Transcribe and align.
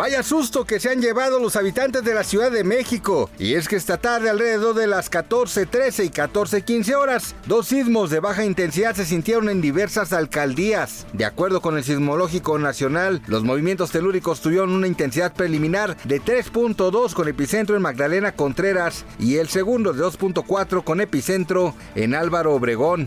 Vaya 0.00 0.22
susto 0.22 0.64
que 0.64 0.80
se 0.80 0.88
han 0.88 1.02
llevado 1.02 1.38
los 1.40 1.56
habitantes 1.56 2.02
de 2.02 2.14
la 2.14 2.24
Ciudad 2.24 2.50
de 2.50 2.64
México. 2.64 3.28
Y 3.38 3.52
es 3.52 3.68
que 3.68 3.76
esta 3.76 3.98
tarde, 3.98 4.30
alrededor 4.30 4.74
de 4.74 4.86
las 4.86 5.10
14.13 5.10 6.06
y 6.06 6.08
14.15 6.08 6.94
horas, 6.94 7.34
dos 7.46 7.66
sismos 7.66 8.08
de 8.08 8.18
baja 8.18 8.46
intensidad 8.46 8.94
se 8.94 9.04
sintieron 9.04 9.50
en 9.50 9.60
diversas 9.60 10.14
alcaldías. 10.14 11.06
De 11.12 11.26
acuerdo 11.26 11.60
con 11.60 11.76
el 11.76 11.84
Sismológico 11.84 12.58
Nacional, 12.58 13.20
los 13.26 13.44
movimientos 13.44 13.90
telúricos 13.90 14.40
tuvieron 14.40 14.70
una 14.70 14.86
intensidad 14.86 15.34
preliminar 15.34 15.98
de 16.04 16.18
3.2 16.22 17.12
con 17.12 17.28
epicentro 17.28 17.76
en 17.76 17.82
Magdalena 17.82 18.32
Contreras 18.32 19.04
y 19.18 19.36
el 19.36 19.50
segundo 19.50 19.92
de 19.92 20.02
2.4 20.02 20.82
con 20.82 21.02
epicentro 21.02 21.74
en 21.94 22.14
Álvaro 22.14 22.54
Obregón. 22.54 23.06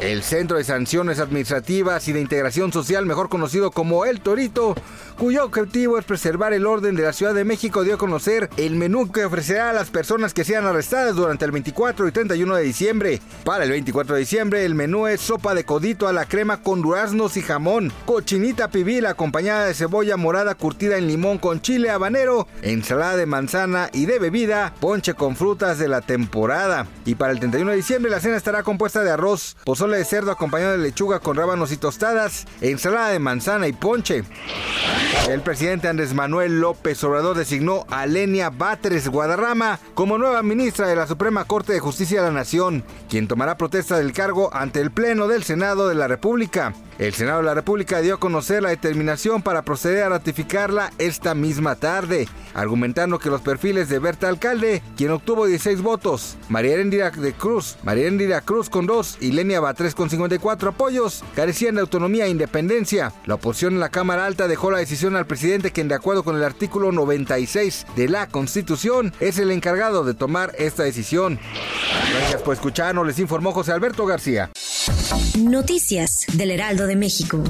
El 0.00 0.22
Centro 0.22 0.58
de 0.58 0.64
Sanciones 0.64 1.20
Administrativas 1.20 2.06
y 2.06 2.12
de 2.12 2.20
Integración 2.20 2.70
Social, 2.70 3.06
mejor 3.06 3.30
conocido 3.30 3.70
como 3.70 4.04
El 4.04 4.20
Torito, 4.20 4.74
cuyo 5.16 5.42
objetivo 5.42 5.98
es 5.98 6.04
preservar 6.04 6.52
el 6.52 6.66
orden 6.66 6.94
de 6.96 7.02
la 7.02 7.14
Ciudad 7.14 7.32
de 7.32 7.44
México, 7.44 7.82
dio 7.82 7.94
a 7.94 7.98
conocer 7.98 8.50
el 8.58 8.76
menú 8.76 9.10
que 9.10 9.24
ofrecerá 9.24 9.70
a 9.70 9.72
las 9.72 9.88
personas 9.88 10.34
que 10.34 10.44
sean 10.44 10.66
arrestadas 10.66 11.16
durante 11.16 11.46
el 11.46 11.50
24 11.50 12.06
y 12.06 12.12
31 12.12 12.56
de 12.56 12.62
diciembre. 12.62 13.20
Para 13.42 13.64
el 13.64 13.70
24 13.70 14.14
de 14.14 14.20
diciembre, 14.20 14.66
el 14.66 14.74
menú 14.74 15.06
es 15.06 15.22
sopa 15.22 15.54
de 15.54 15.64
codito 15.64 16.06
a 16.08 16.12
la 16.12 16.26
crema 16.26 16.62
con 16.62 16.82
duraznos 16.82 17.38
y 17.38 17.42
jamón, 17.42 17.90
cochinita 18.04 18.68
pibil 18.68 19.06
acompañada 19.06 19.64
de 19.64 19.72
cebolla 19.72 20.18
morada 20.18 20.54
curtida 20.54 20.98
en 20.98 21.06
limón 21.06 21.38
con 21.38 21.62
chile 21.62 21.88
habanero, 21.88 22.46
ensalada 22.60 23.16
de 23.16 23.24
manzana 23.24 23.88
y 23.94 24.04
de 24.04 24.18
bebida, 24.18 24.74
ponche 24.78 25.14
con 25.14 25.36
frutas 25.36 25.78
de 25.78 25.88
la 25.88 26.02
temporada. 26.02 26.86
Y 27.06 27.14
para 27.14 27.32
el 27.32 27.38
31 27.38 27.70
de 27.70 27.76
diciembre, 27.78 28.10
la 28.10 28.20
cena 28.20 28.36
estará 28.36 28.62
compuesta 28.62 29.02
de 29.02 29.10
arroz, 29.10 29.56
pozole 29.64 29.85
de 29.94 30.04
cerdo 30.04 30.30
acompañado 30.30 30.72
de 30.72 30.78
lechuga 30.78 31.20
con 31.20 31.36
rábanos 31.36 31.70
y 31.72 31.76
tostadas, 31.76 32.46
ensalada 32.60 33.10
de 33.10 33.18
manzana 33.18 33.68
y 33.68 33.72
ponche. 33.72 34.24
El 35.28 35.40
presidente 35.40 35.88
Andrés 35.88 36.14
Manuel 36.14 36.60
López 36.60 37.02
Obrador 37.02 37.36
designó 37.36 37.84
a 37.90 38.06
Lenia 38.06 38.48
Batres 38.48 39.08
Guadarrama 39.08 39.80
como 39.94 40.18
nueva 40.18 40.40
ministra 40.44 40.86
de 40.86 40.94
la 40.94 41.08
Suprema 41.08 41.44
Corte 41.44 41.72
de 41.72 41.80
Justicia 41.80 42.22
de 42.22 42.28
la 42.28 42.32
Nación, 42.32 42.84
quien 43.08 43.26
tomará 43.26 43.56
protesta 43.56 43.98
del 43.98 44.12
cargo 44.12 44.54
ante 44.54 44.80
el 44.80 44.92
Pleno 44.92 45.26
del 45.26 45.42
Senado 45.42 45.88
de 45.88 45.96
la 45.96 46.06
República. 46.06 46.74
El 46.98 47.12
Senado 47.12 47.38
de 47.38 47.44
la 47.44 47.54
República 47.54 48.00
dio 48.00 48.14
a 48.14 48.20
conocer 48.20 48.62
la 48.62 48.70
determinación 48.70 49.42
para 49.42 49.62
proceder 49.62 50.04
a 50.04 50.08
ratificarla 50.08 50.92
esta 50.96 51.34
misma 51.34 51.74
tarde, 51.74 52.26
argumentando 52.54 53.18
que 53.18 53.28
los 53.28 53.42
perfiles 53.42 53.90
de 53.90 53.98
Berta 53.98 54.28
Alcalde, 54.28 54.82
quien 54.96 55.10
obtuvo 55.10 55.44
16 55.44 55.82
votos, 55.82 56.38
María 56.48 56.72
Erendira 56.72 57.10
de 57.10 57.34
Cruz, 57.34 57.76
María 57.82 58.04
Erendira 58.04 58.40
Cruz 58.40 58.70
con 58.70 58.86
2 58.86 59.18
y 59.20 59.32
Lenia 59.32 59.60
Batres 59.60 59.94
con 59.94 60.08
54 60.08 60.70
apoyos, 60.70 61.22
carecían 61.34 61.74
de 61.74 61.82
autonomía 61.82 62.26
e 62.26 62.30
independencia. 62.30 63.12
La 63.26 63.34
oposición 63.34 63.74
en 63.74 63.80
la 63.80 63.90
Cámara 63.90 64.24
Alta 64.24 64.48
dejó 64.48 64.70
la 64.70 64.78
decisión 64.78 65.15
al 65.16 65.26
presidente, 65.26 65.72
quien 65.72 65.88
de 65.88 65.94
acuerdo 65.94 66.22
con 66.22 66.36
el 66.36 66.44
artículo 66.44 66.92
96 66.92 67.86
de 67.96 68.08
la 68.08 68.28
Constitución 68.28 69.12
es 69.20 69.38
el 69.38 69.50
encargado 69.50 70.04
de 70.04 70.14
tomar 70.14 70.52
esta 70.58 70.82
decisión. 70.82 71.38
Gracias 72.12 72.42
por 72.42 72.54
escucharnos, 72.54 73.06
les 73.06 73.18
informó 73.18 73.52
José 73.52 73.72
Alberto 73.72 74.06
García. 74.06 74.50
Noticias 75.38 76.26
del 76.34 76.50
Heraldo 76.50 76.86
de 76.86 76.96
México. 76.96 77.42